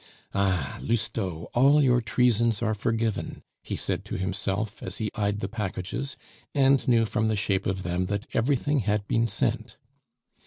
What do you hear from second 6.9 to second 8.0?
from the shape of